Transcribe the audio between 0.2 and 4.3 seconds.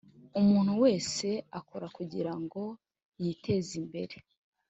umuntu wese akora kugirango yitezimbere.